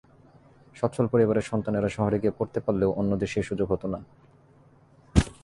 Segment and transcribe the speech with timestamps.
[0.75, 3.99] সচ্ছল পরিবারের সন্তানেরা শহরে গিয়ে পড়তে পারলেও অন্যদের সেই সুযোগ হতো না।